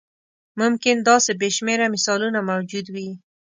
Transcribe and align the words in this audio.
ممکن 0.59 0.95
داسې 1.09 1.31
بې 1.39 1.49
شمېره 1.57 1.85
مثالونه 1.95 2.39
موجود 2.49 2.85
وي. 2.95 3.09